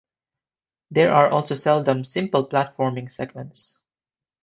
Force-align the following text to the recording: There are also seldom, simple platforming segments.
There 0.89 1.13
are 1.13 1.29
also 1.29 1.53
seldom, 1.53 2.03
simple 2.05 2.49
platforming 2.49 3.11
segments. 3.11 3.77